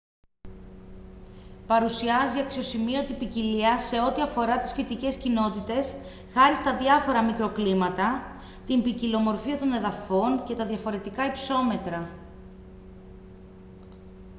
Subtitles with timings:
[1.67, 5.95] παρουσιάζει αξιοσημείωτη ποικιλία σε ό,τι αφορά τις φυτικές κοινότητες
[6.33, 8.21] χάρη στα διαφορα μικροκλίματα
[8.65, 12.09] την ποικιλομορφία των εδαφών και τα διαφορετικά υψόμετρα